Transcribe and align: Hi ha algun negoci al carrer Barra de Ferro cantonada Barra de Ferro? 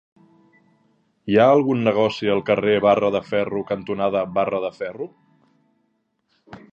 Hi 1.33 1.37
ha 1.41 1.45
algun 1.57 1.83
negoci 1.87 2.31
al 2.35 2.41
carrer 2.47 2.79
Barra 2.87 3.11
de 3.17 3.21
Ferro 3.27 3.61
cantonada 3.73 4.23
Barra 4.39 4.63
de 4.67 4.73
Ferro? 4.81 5.09